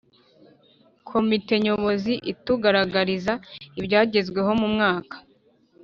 [1.09, 3.33] Komite nyobozi itugaragariza
[3.79, 5.15] ibyagezweho mu mwaka